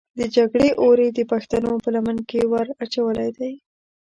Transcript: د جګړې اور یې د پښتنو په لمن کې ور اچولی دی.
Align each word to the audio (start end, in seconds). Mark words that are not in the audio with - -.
د 0.19 0.21
جګړې 0.35 0.69
اور 0.81 0.97
یې 1.05 1.09
د 1.17 1.19
پښتنو 1.31 1.71
په 1.83 1.89
لمن 1.95 2.17
کې 2.29 2.41
ور 2.51 2.67
اچولی 2.83 3.29
دی. 3.37 3.53